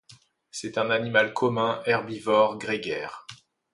[0.49, 3.27] C'est un animal commun, herbivore, grégaire.